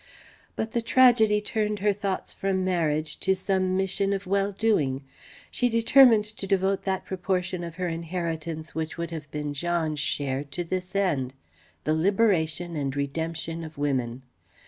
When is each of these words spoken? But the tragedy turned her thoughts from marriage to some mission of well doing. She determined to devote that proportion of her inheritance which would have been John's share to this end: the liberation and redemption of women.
But 0.55 0.71
the 0.71 0.81
tragedy 0.81 1.41
turned 1.41 1.77
her 1.77 1.93
thoughts 1.93 2.33
from 2.33 2.63
marriage 2.63 3.19
to 3.19 3.35
some 3.35 3.77
mission 3.77 4.13
of 4.13 4.25
well 4.25 4.51
doing. 4.51 5.03
She 5.51 5.69
determined 5.69 6.23
to 6.23 6.47
devote 6.47 6.85
that 6.85 7.05
proportion 7.05 7.63
of 7.63 7.75
her 7.75 7.87
inheritance 7.87 8.73
which 8.73 8.97
would 8.97 9.11
have 9.11 9.29
been 9.29 9.53
John's 9.53 9.99
share 9.99 10.43
to 10.45 10.63
this 10.63 10.95
end: 10.95 11.35
the 11.83 11.93
liberation 11.93 12.75
and 12.75 12.95
redemption 12.95 13.63
of 13.63 13.77
women. 13.77 14.23